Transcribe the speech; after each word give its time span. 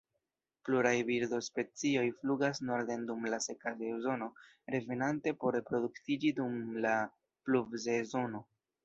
Pluraj 0.67 0.93
birdospecioj 1.09 2.05
flugas 2.21 2.61
norden 2.69 3.03
dum 3.09 3.27
la 3.33 3.39
seka 3.47 3.73
sezono, 3.81 4.29
revenante 4.77 5.35
por 5.45 5.55
reproduktiĝi 5.59 6.33
dum 6.41 6.57
la 6.87 6.95
pluvsezono. 7.51 8.43